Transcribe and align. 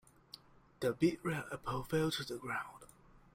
The 0.79 0.93
big 0.93 1.23
red 1.23 1.43
apple 1.51 1.83
fell 1.83 2.09
to 2.09 2.23
the 2.23 2.39
ground. 2.39 2.85